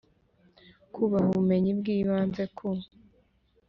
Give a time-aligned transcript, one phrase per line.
[0.93, 2.67] kubaha ubumenyi bw ibanze ku